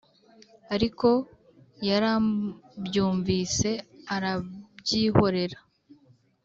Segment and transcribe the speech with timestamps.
[0.75, 1.07] ariko
[1.87, 3.69] yarabyumvise
[4.15, 5.59] arabyihorera,